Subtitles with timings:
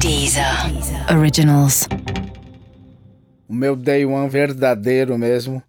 [0.00, 0.46] Deezer.
[1.14, 1.86] Originals.
[3.46, 5.62] O meu day one verdadeiro mesmo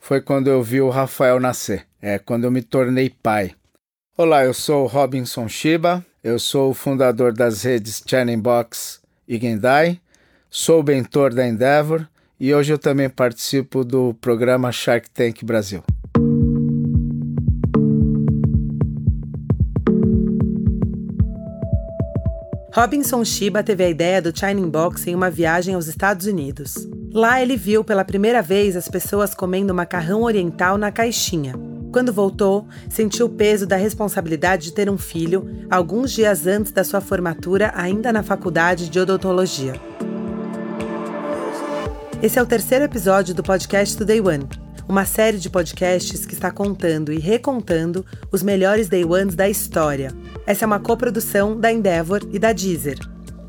[0.00, 1.86] foi quando eu vi o Rafael nascer.
[2.02, 3.52] É quando eu me tornei pai.
[4.18, 6.04] Olá, eu sou o Robinson Shiba.
[6.22, 10.00] Eu sou o fundador das redes Channing Box e Gendai.
[10.50, 12.08] Sou o mentor da Endeavor
[12.40, 15.84] e hoje eu também participo do programa Shark Tank Brasil.
[22.76, 26.86] Robinson Shiba teve a ideia do Shining Box em uma viagem aos Estados Unidos.
[27.10, 31.54] Lá ele viu pela primeira vez as pessoas comendo macarrão oriental na caixinha.
[31.90, 36.84] Quando voltou, sentiu o peso da responsabilidade de ter um filho, alguns dias antes da
[36.84, 39.72] sua formatura, ainda na faculdade de odontologia.
[42.22, 44.46] Esse é o terceiro episódio do podcast do Day One,
[44.88, 50.12] uma série de podcasts que está contando e recontando os melhores Day Ones da história.
[50.46, 52.98] Essa é uma coprodução da Endeavor e da Deezer.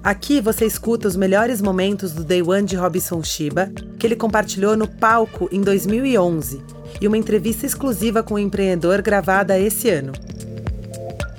[0.04, 4.78] Aqui você escuta os melhores momentos do Day One de Robinson Shiba, que ele compartilhou
[4.78, 6.62] no palco em 2011,
[7.02, 10.14] e uma entrevista exclusiva com o empreendedor gravada esse ano.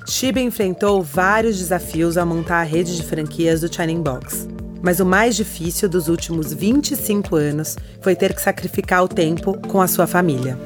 [0.07, 4.58] Shiba enfrentou vários desafios ao montar a rede de franquias do Shining Box.
[4.83, 9.81] Mas o mais difícil dos últimos 25 anos foi ter que sacrificar o tempo com
[9.81, 10.57] a sua família.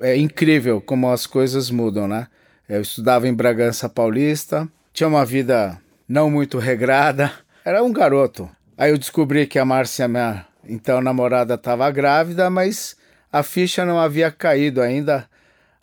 [0.00, 2.26] É incrível como as coisas mudam, né?
[2.68, 7.32] Eu estudava em Bragança Paulista, tinha uma vida não muito regrada,
[7.64, 8.50] era um garoto.
[8.76, 12.96] Aí eu descobri que a Márcia, minha então namorada, estava grávida, mas
[13.32, 15.28] a ficha não havia caído ainda.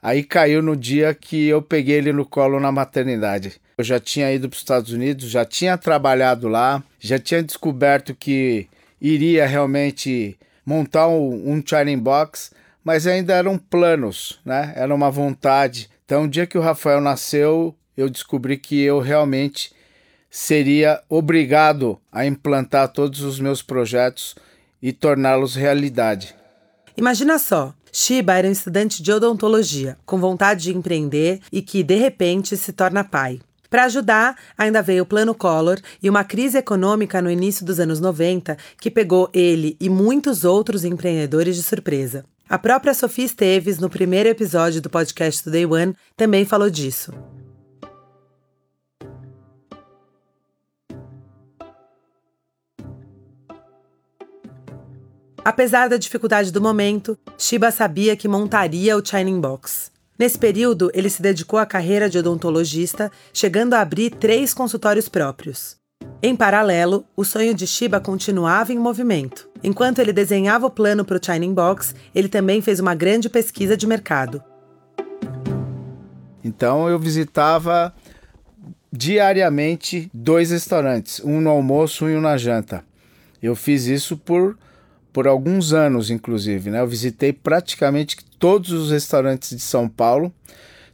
[0.02, 3.62] Aí caiu no dia que eu peguei ele no colo na maternidade.
[3.84, 8.16] Eu já tinha ido para os Estados Unidos, já tinha trabalhado lá, já tinha descoberto
[8.16, 8.70] que
[9.02, 14.72] iria realmente montar um, um Box, mas ainda eram planos, né?
[14.78, 15.90] Era uma vontade.
[16.06, 19.74] Então, o dia que o Rafael nasceu, eu descobri que eu realmente
[20.32, 24.34] seria obrigado a implantar todos os meus projetos
[24.82, 26.34] e torná-los realidade.
[26.96, 31.96] Imagina só, Shiba era um estudante de odontologia, com vontade de empreender e que, de
[31.96, 33.42] repente, se torna pai.
[33.74, 38.00] Para ajudar, ainda veio o Plano Collor e uma crise econômica no início dos anos
[38.00, 42.24] 90 que pegou ele e muitos outros empreendedores de surpresa.
[42.48, 47.12] A própria Sofia Esteves, no primeiro episódio do podcast do Day One, também falou disso.
[55.44, 59.93] Apesar da dificuldade do momento, Shiba sabia que montaria o Shining Box.
[60.18, 65.78] Nesse período, ele se dedicou à carreira de odontologista, chegando a abrir três consultórios próprios.
[66.22, 69.50] Em paralelo, o sonho de Shiba continuava em movimento.
[69.64, 73.76] Enquanto ele desenhava o plano para o Shining Box, ele também fez uma grande pesquisa
[73.76, 74.44] de mercado.
[76.44, 77.94] Então eu visitava
[78.92, 82.84] diariamente dois restaurantes, um no almoço e um na janta.
[83.42, 84.58] Eu fiz isso por,
[85.14, 86.72] por alguns anos, inclusive.
[86.72, 86.82] Né?
[86.82, 90.34] Eu visitei praticamente todos os restaurantes de São Paulo,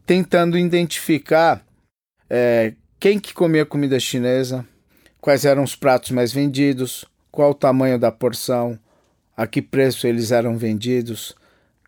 [0.05, 1.65] tentando identificar
[2.29, 4.65] é, quem que comia comida chinesa,
[5.21, 8.77] quais eram os pratos mais vendidos, qual o tamanho da porção,
[9.35, 11.33] a que preço eles eram vendidos,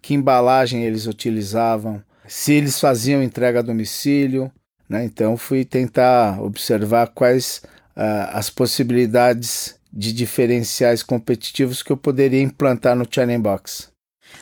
[0.02, 4.50] que embalagem eles utilizavam, se eles faziam entrega a domicílio.
[4.88, 5.04] Né?
[5.04, 7.62] Então fui tentar observar quais
[7.96, 13.92] uh, as possibilidades de diferenciais competitivos que eu poderia implantar no Channel Box.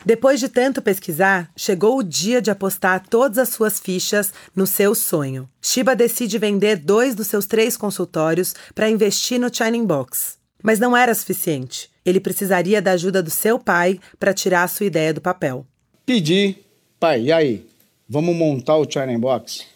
[0.04, 4.94] Depois de tanto pesquisar, chegou o dia de apostar todas as suas fichas no seu
[4.94, 5.48] sonho.
[5.60, 10.38] Shiba decide vender dois dos seus três consultórios para investir no Shining Box.
[10.62, 11.90] Mas não era suficiente.
[12.04, 15.66] Ele precisaria da ajuda do seu pai para tirar a sua ideia do papel.
[16.06, 16.56] Pedi,
[16.98, 17.66] pai, e aí?
[18.08, 19.66] Vamos montar o Shining Box?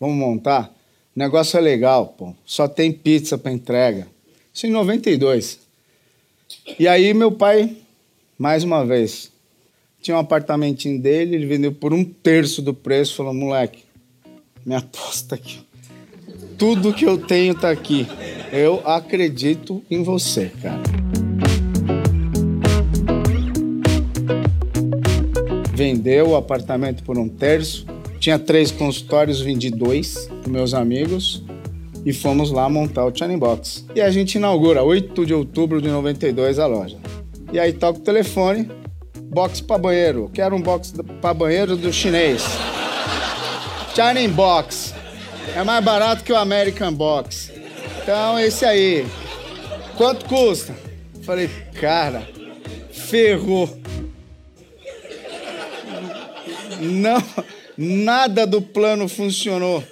[0.00, 0.74] Vamos montar?
[1.14, 2.34] O negócio é legal, pô.
[2.44, 4.06] Só tem pizza para entrega.
[4.56, 5.58] Isso em 92.
[6.78, 7.76] E aí meu pai,
[8.38, 9.30] mais uma vez,
[10.00, 13.84] tinha um apartamentinho dele, ele vendeu por um terço do preço, falou, moleque,
[14.64, 15.58] me aposta aqui.
[16.56, 18.06] Tudo que eu tenho tá aqui.
[18.50, 20.80] Eu acredito em você, cara.
[25.74, 27.84] Vendeu o apartamento por um terço.
[28.18, 31.44] Tinha três consultórios, vendi dois para meus amigos
[32.06, 33.84] e fomos lá montar o Channing Box.
[33.92, 36.96] E a gente inaugura 8 de outubro de 92 a loja.
[37.52, 38.70] E aí toca o telefone,
[39.24, 40.30] box para banheiro.
[40.32, 42.44] Quero um box para banheiro do chinês.
[43.92, 44.94] Shining Box.
[45.56, 47.52] É mais barato que o American Box.
[48.00, 49.04] Então, esse aí.
[49.96, 50.76] Quanto custa?
[51.22, 51.50] Falei,
[51.80, 52.28] cara,
[52.92, 53.68] ferrou.
[56.80, 57.20] Não,
[57.76, 59.82] nada do plano funcionou.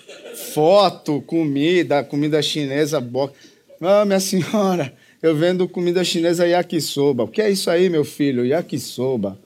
[0.55, 3.35] Foto, comida, comida chinesa, box.
[3.83, 7.25] Ah, minha senhora, eu vendo comida chinesa yakisoba.
[7.25, 8.47] O que é isso aí, meu filho?
[8.47, 9.37] Yakisoba.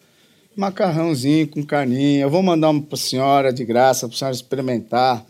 [0.54, 2.24] Macarrãozinho com carninha.
[2.24, 5.24] Eu vou mandar uma para a senhora de graça, para a senhora experimentar.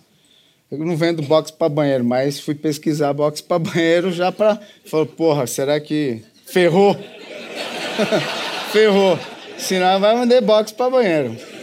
[0.68, 4.60] Eu não vendo box para banheiro, mas fui pesquisar box para banheiro já para.
[4.84, 6.96] Falei, porra, será que ferrou?
[8.72, 9.16] ferrou.
[9.56, 11.57] Senão vai vender box para banheiro.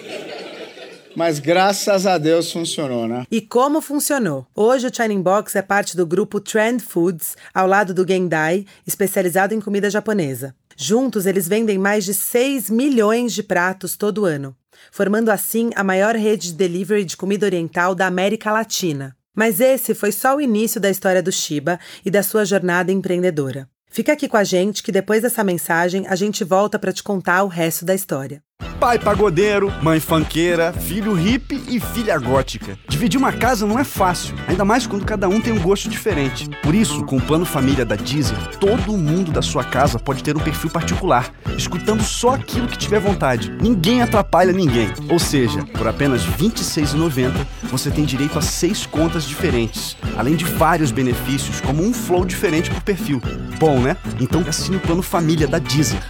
[1.15, 3.25] Mas graças a Deus funcionou, né?
[3.31, 4.45] E como funcionou?
[4.53, 9.53] Hoje o Chining Box é parte do grupo Trend Foods, ao lado do Gendai, especializado
[9.53, 10.53] em comida japonesa.
[10.75, 14.55] Juntos, eles vendem mais de 6 milhões de pratos todo ano,
[14.91, 19.15] formando assim a maior rede de delivery de comida oriental da América Latina.
[19.33, 23.69] Mas esse foi só o início da história do Shiba e da sua jornada empreendedora.
[23.95, 27.43] Fica aqui com a gente que depois dessa mensagem a gente volta para te contar
[27.43, 28.43] o resto da história.
[28.77, 32.77] Pai pagodeiro, mãe fanqueira, filho hippie e filha gótica.
[32.89, 36.49] Dividir uma casa não é fácil, ainda mais quando cada um tem um gosto diferente.
[36.61, 40.35] Por isso, com o plano família da Deezer, todo mundo da sua casa pode ter
[40.35, 43.49] um perfil particular, escutando só aquilo que tiver vontade.
[43.61, 44.89] Ninguém atrapalha ninguém.
[45.09, 47.31] Ou seja, por apenas R$ 26,90
[47.71, 52.69] você tem direito a seis contas diferentes, além de vários benefícios, como um flow diferente
[52.69, 53.21] por perfil.
[53.59, 53.95] Bom, né?
[54.19, 56.01] Então assine o plano família da Deezer.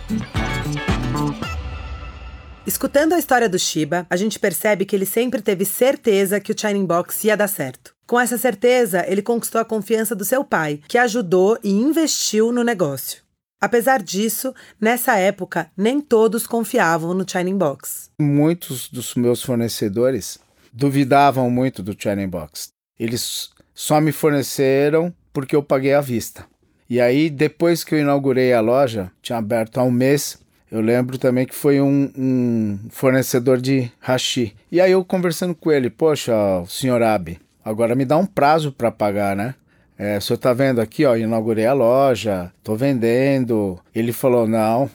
[2.65, 6.59] Escutando a história do Shiba, a gente percebe que ele sempre teve certeza que o
[6.59, 7.93] Shining Box ia dar certo.
[8.07, 12.63] Com essa certeza, ele conquistou a confiança do seu pai, que ajudou e investiu no
[12.63, 13.21] negócio.
[13.61, 18.09] Apesar disso, nessa época, nem todos confiavam no Shining Box.
[18.19, 20.39] Muitos dos meus fornecedores
[20.73, 22.69] duvidavam muito do Shining Box.
[22.99, 26.45] Eles só me forneceram porque eu paguei à vista.
[26.89, 30.37] E aí, depois que eu inaugurei a loja, tinha aberto há um mês,
[30.71, 34.55] eu lembro também que foi um, um fornecedor de hashi.
[34.71, 36.33] E aí eu conversando com ele, poxa,
[36.67, 39.55] senhor Abe, agora me dá um prazo para pagar, né?
[39.97, 43.79] É, o senhor tá vendo aqui, ó, inaugurei a loja, tô vendendo.
[43.93, 44.89] Ele falou, não,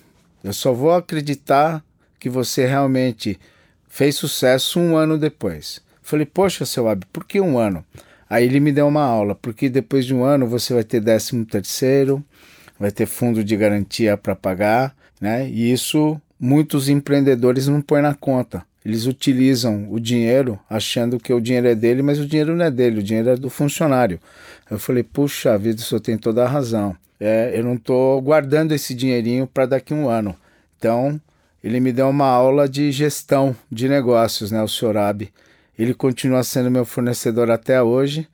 [0.44, 1.82] eu só vou acreditar
[2.18, 3.40] que você realmente
[3.88, 5.80] fez sucesso um ano depois.
[6.02, 7.84] Falei, poxa, seu Abe, por que um ano?
[8.30, 11.44] Aí ele me deu uma aula, porque depois de um ano você vai ter décimo
[11.44, 12.24] terceiro,
[12.78, 15.50] vai ter fundo de garantia para pagar, né?
[15.50, 18.64] E isso muitos empreendedores não põem na conta.
[18.86, 22.70] Eles utilizam o dinheiro achando que o dinheiro é dele, mas o dinheiro não é
[22.70, 24.18] dele, o dinheiro é do funcionário.
[24.70, 26.96] Eu falei, puxa vida, o senhor tem toda a razão.
[27.18, 30.34] É, eu não estou guardando esse dinheirinho para daqui a um ano.
[30.78, 31.20] Então,
[31.62, 35.30] ele me deu uma aula de gestão de negócios, né, o senhor Abe.
[35.78, 38.28] Ele continua sendo meu fornecedor até hoje.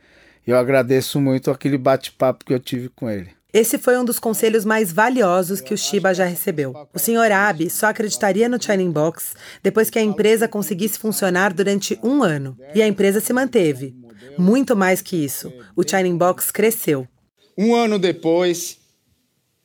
[0.46, 3.30] E eu agradeço muito aquele bate-papo que eu tive com ele.
[3.52, 6.74] Esse foi um dos conselhos mais valiosos que o Shiba já recebeu.
[6.92, 7.32] O Sr.
[7.32, 12.56] Abe só acreditaria no Shining Box depois que a empresa conseguisse funcionar durante um ano.
[12.74, 13.96] E a empresa se manteve.
[14.38, 17.08] Muito mais que isso, o Shining Box cresceu.
[17.56, 18.78] Um ano depois,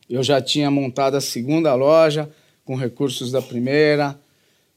[0.10, 2.30] eu já tinha montado a segunda loja
[2.64, 4.18] com recursos da primeira,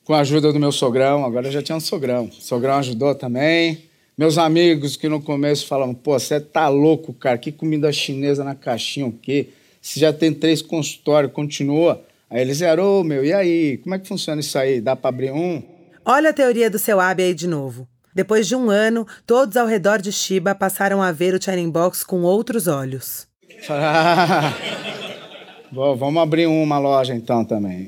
[0.05, 1.25] com a ajuda do meu sogrão.
[1.25, 2.27] Agora eu já tinha um sogrão.
[2.27, 3.85] O sogrão ajudou também.
[4.17, 8.55] Meus amigos que no começo falavam, pô, você tá louco, cara, que comida chinesa na
[8.55, 9.49] caixinha, o quê?
[9.83, 12.01] Você já tem três consultórios, continua.
[12.31, 13.79] Aí eles zerou, meu, e aí?
[13.79, 14.81] Como é que funciona isso aí?
[14.81, 15.61] Dá para abrir um?
[16.05, 17.89] Olha a teoria do seu Abe aí de novo.
[18.15, 22.05] Depois de um ano, todos ao redor de Shiba passaram a ver o Shining Box
[22.05, 23.27] com outros olhos.
[25.73, 27.87] Bom, vamos abrir uma loja então também.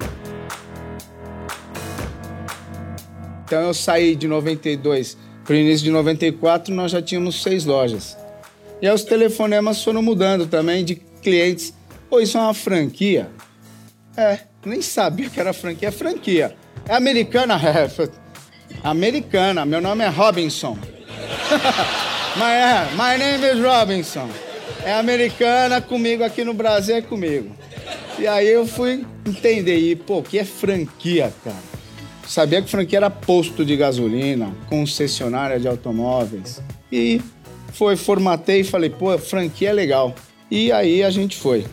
[3.47, 8.17] Então eu saí de 92 para o início de 94, nós já tínhamos seis lojas.
[8.83, 11.73] E aí os telefonemas foram mudando também de clientes.
[12.11, 13.31] Pô, isso é uma franquia?
[14.17, 15.89] É, nem sabia que era franquia.
[15.89, 16.57] É franquia.
[16.89, 17.89] É americana, é.
[18.83, 19.65] Americana.
[19.65, 20.77] Meu nome é Robinson.
[22.37, 24.29] Mas é, my name is Robinson.
[24.85, 27.55] É americana, comigo aqui no Brasil é comigo.
[28.19, 31.76] E aí eu fui entender, e pô, que é franquia, cara?
[32.27, 36.61] Sabia que franquia era posto de gasolina, concessionária de automóveis.
[36.91, 37.21] E
[37.73, 40.15] foi, formatei e falei, pô, franquia é legal.
[40.51, 41.65] E aí a gente foi.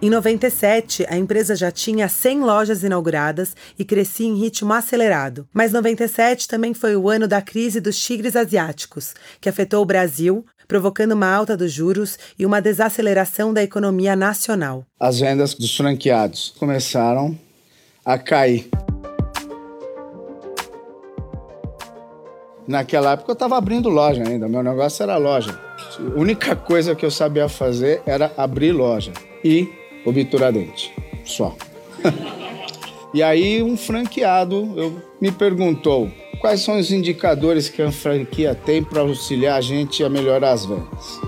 [0.00, 5.48] Em 97, a empresa já tinha 100 lojas inauguradas e crescia em ritmo acelerado.
[5.54, 10.44] Mas 97 também foi o ano da crise dos tigres asiáticos, que afetou o Brasil,
[10.68, 14.84] provocando uma alta dos juros e uma desaceleração da economia nacional.
[15.00, 17.36] As vendas dos franqueados começaram
[18.04, 18.68] a cair.
[22.68, 25.58] Naquela época eu estava abrindo loja ainda, meu negócio era loja.
[25.98, 29.12] A única coisa que eu sabia fazer era abrir loja
[29.42, 30.94] e obturar dente,
[31.24, 31.54] só.
[33.12, 36.10] e aí um franqueado eu, me perguntou,
[36.40, 40.64] quais são os indicadores que a franquia tem para auxiliar a gente a melhorar as
[40.64, 41.20] vendas?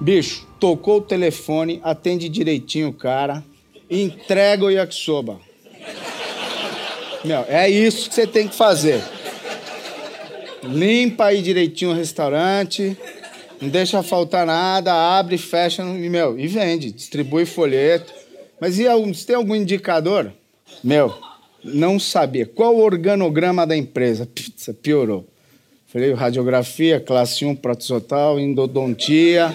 [0.00, 3.44] Bicho, tocou o telefone, atende direitinho o cara,
[3.90, 5.40] entrega o yakisoba.
[7.24, 9.02] Meu, é isso que você tem que fazer.
[10.62, 12.96] Limpa aí direitinho o restaurante,
[13.60, 18.12] não deixa faltar nada, abre, fecha e, meu, e vende, distribui folheto.
[18.60, 20.32] Mas e se tem algum indicador?
[20.82, 21.14] Meu,
[21.62, 22.46] não sabia.
[22.46, 24.26] Qual o organograma da empresa?
[24.26, 25.26] Pizza, piorou.
[25.86, 29.54] Falei, radiografia, classe 1, protozotal, endodontia.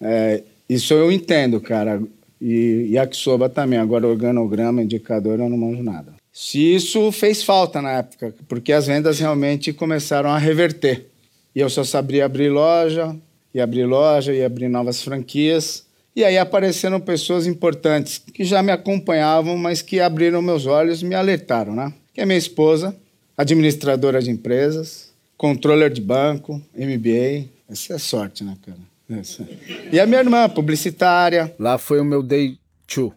[0.00, 2.02] É, isso eu entendo, cara.
[2.40, 3.78] E yakisoba também.
[3.78, 6.14] Agora, organograma, indicador, eu não manjo nada.
[6.32, 11.06] Se isso fez falta na época, porque as vendas realmente começaram a reverter.
[11.54, 13.14] E eu só sabia abrir loja,
[13.54, 15.84] e abrir loja, e abrir novas franquias.
[16.16, 21.04] E aí apareceram pessoas importantes que já me acompanhavam, mas que abriram meus olhos e
[21.04, 21.92] me alertaram, né?
[22.12, 22.94] Que é minha esposa,
[23.36, 27.48] administradora de empresas, controller de banco, MBA.
[27.68, 29.20] Essa é sorte, né, cara?
[29.20, 29.46] Essa.
[29.92, 31.54] E a minha irmã, publicitária.
[31.58, 33.12] Lá foi o meu day two.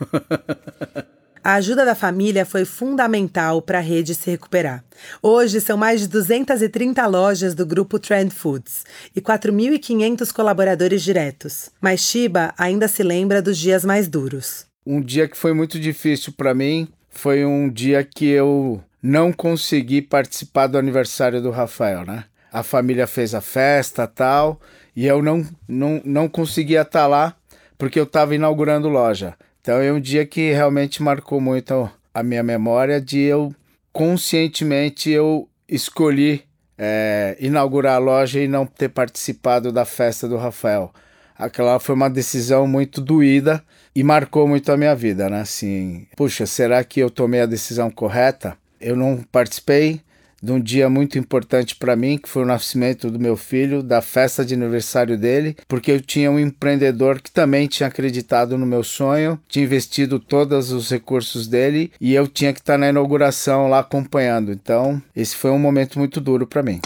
[1.46, 4.82] A ajuda da família foi fundamental para a rede se recuperar.
[5.22, 8.84] Hoje são mais de 230 lojas do grupo Trend Foods
[9.14, 11.70] e 4.500 colaboradores diretos.
[11.80, 14.66] Mas Shiba ainda se lembra dos dias mais duros.
[14.84, 20.02] Um dia que foi muito difícil para mim foi um dia que eu não consegui
[20.02, 22.24] participar do aniversário do Rafael, né?
[22.52, 24.60] A família fez a festa tal
[24.96, 27.36] e eu não, não, não conseguia estar tá lá
[27.78, 29.36] porque eu estava inaugurando loja.
[29.66, 33.52] Então é um dia que realmente marcou muito a minha memória de eu
[33.92, 36.44] conscientemente eu escolhi
[36.78, 40.92] é, inaugurar a loja e não ter participado da festa do Rafael.
[41.36, 43.60] Aquela foi uma decisão muito doída
[43.92, 45.40] e marcou muito a minha vida, né?
[45.40, 48.56] Assim, puxa, será que eu tomei a decisão correta?
[48.80, 50.00] Eu não participei,
[50.42, 54.02] de um dia muito importante para mim, que foi o nascimento do meu filho, da
[54.02, 58.82] festa de aniversário dele, porque eu tinha um empreendedor que também tinha acreditado no meu
[58.82, 63.80] sonho, tinha investido todos os recursos dele e eu tinha que estar na inauguração lá
[63.80, 64.52] acompanhando.
[64.52, 66.80] Então, esse foi um momento muito duro para mim.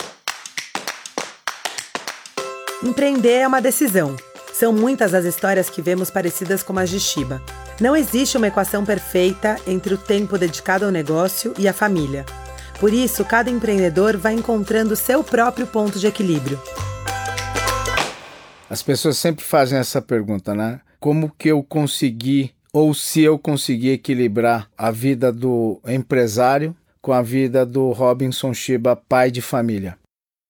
[2.82, 4.16] Empreender é uma decisão.
[4.54, 7.42] São muitas as histórias que vemos parecidas com as de Shiba.
[7.80, 12.24] Não existe uma equação perfeita entre o tempo dedicado ao negócio e a família.
[12.80, 16.58] Por isso, cada empreendedor vai encontrando seu próprio ponto de equilíbrio.
[18.70, 20.80] As pessoas sempre fazem essa pergunta, né?
[20.98, 27.20] Como que eu consegui ou se eu consegui equilibrar a vida do empresário com a
[27.20, 29.98] vida do Robinson Shiba, pai de família?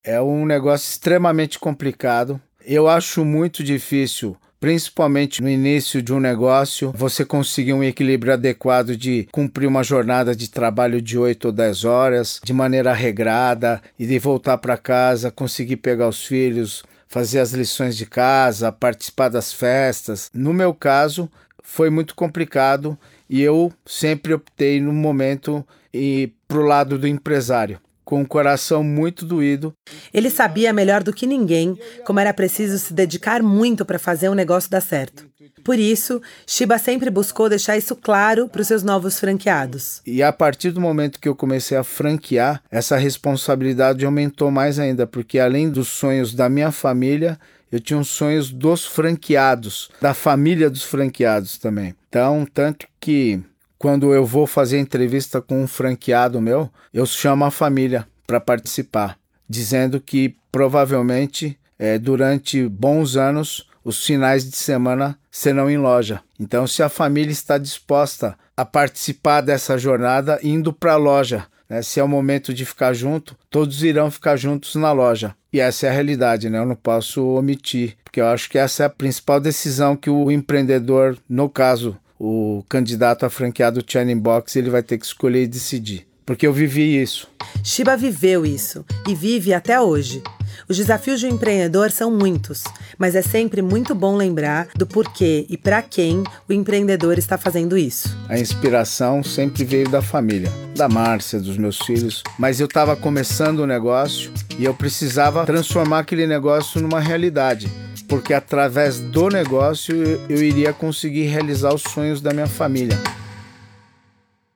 [0.04, 2.40] É um negócio extremamente complicado.
[2.64, 8.94] Eu acho muito difícil principalmente no início de um negócio, você conseguir um equilíbrio adequado
[8.94, 14.06] de cumprir uma jornada de trabalho de 8 ou 10 horas de maneira regrada e
[14.06, 19.50] de voltar para casa, conseguir pegar os filhos, fazer as lições de casa, participar das
[19.50, 20.30] festas.
[20.34, 21.30] No meu caso,
[21.62, 22.98] foi muito complicado
[23.28, 29.24] e eu sempre optei no momento e pro lado do empresário com o coração muito
[29.24, 29.72] doído.
[30.12, 34.34] Ele sabia melhor do que ninguém como era preciso se dedicar muito para fazer um
[34.34, 35.30] negócio dar certo.
[35.62, 40.02] Por isso, Shiba sempre buscou deixar isso claro para os seus novos franqueados.
[40.04, 45.06] E a partir do momento que eu comecei a franquear, essa responsabilidade aumentou mais ainda,
[45.06, 47.38] porque além dos sonhos da minha família,
[47.70, 51.94] eu tinha os sonhos dos franqueados, da família dos franqueados também.
[52.08, 53.40] Então, tanto que
[53.80, 59.16] quando eu vou fazer entrevista com um franqueado meu, eu chamo a família para participar,
[59.48, 66.20] dizendo que provavelmente é, durante bons anos os finais de semana serão em loja.
[66.38, 71.80] Então, se a família está disposta a participar dessa jornada indo para a loja, né,
[71.80, 75.34] se é o momento de ficar junto, todos irão ficar juntos na loja.
[75.50, 76.58] E essa é a realidade, né?
[76.58, 80.30] Eu não posso omitir, porque eu acho que essa é a principal decisão que o
[80.30, 85.46] empreendedor, no caso o candidato a franqueado Channing Box ele vai ter que escolher e
[85.46, 86.06] decidir.
[86.26, 87.26] Porque eu vivi isso.
[87.64, 90.22] Shiba viveu isso e vive até hoje.
[90.68, 92.62] Os desafios de um empreendedor são muitos,
[92.98, 97.76] mas é sempre muito bom lembrar do porquê e para quem o empreendedor está fazendo
[97.76, 98.16] isso.
[98.28, 103.60] A inspiração sempre veio da família, da Márcia, dos meus filhos, mas eu estava começando
[103.60, 107.68] o negócio e eu precisava transformar aquele negócio numa realidade
[108.10, 109.94] porque através do negócio
[110.28, 112.98] eu iria conseguir realizar os sonhos da minha família.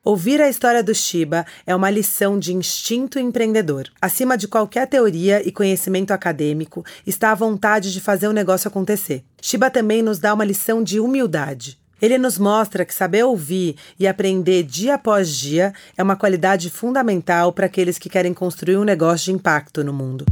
[0.04, 3.88] Ouvir a história do Shiba é uma lição de instinto empreendedor.
[4.02, 9.25] Acima de qualquer teoria e conhecimento acadêmico está a vontade de fazer o negócio acontecer.
[9.40, 11.78] Shiba também nos dá uma lição de humildade.
[12.02, 17.50] Ele nos mostra que saber ouvir e aprender dia após dia é uma qualidade fundamental
[17.50, 20.26] para aqueles que querem construir um negócio de impacto no mundo.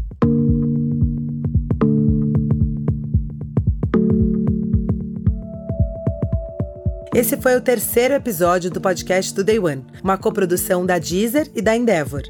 [7.15, 11.61] Esse foi o terceiro episódio do podcast do Day One, uma coprodução da Deezer e
[11.61, 12.23] da Endeavor.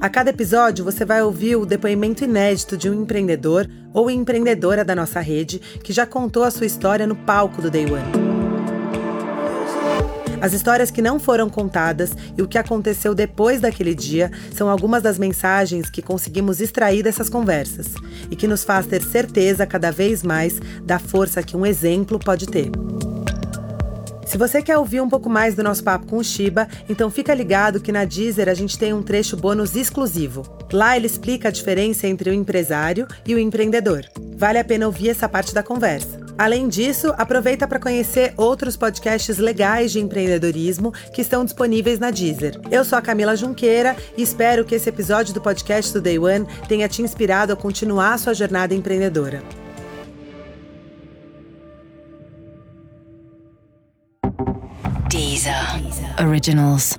[0.00, 4.94] A cada episódio você vai ouvir o depoimento inédito de um empreendedor ou empreendedora da
[4.94, 8.23] nossa rede que já contou a sua história no palco do Day One.
[10.44, 15.02] As histórias que não foram contadas e o que aconteceu depois daquele dia são algumas
[15.02, 17.86] das mensagens que conseguimos extrair dessas conversas
[18.30, 22.46] e que nos faz ter certeza cada vez mais da força que um exemplo pode
[22.46, 22.70] ter.
[24.26, 27.32] Se você quer ouvir um pouco mais do nosso papo com o Shiba, então fica
[27.32, 30.42] ligado que na Deezer a gente tem um trecho bônus exclusivo.
[30.70, 34.04] Lá ele explica a diferença entre o empresário e o empreendedor.
[34.36, 36.23] Vale a pena ouvir essa parte da conversa.
[36.36, 42.60] Além disso, aproveita para conhecer outros podcasts legais de empreendedorismo que estão disponíveis na Deezer.
[42.70, 46.46] Eu sou a Camila Junqueira e espero que esse episódio do podcast do Day One
[46.68, 49.42] tenha te inspirado a continuar a sua jornada empreendedora.
[55.08, 55.54] Deezer.
[56.20, 56.96] Originals.